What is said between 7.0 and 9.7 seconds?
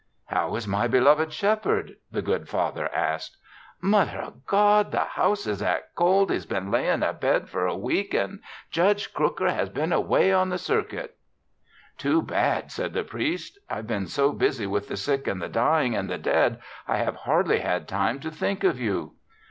abed for a week an' Judge Crooker has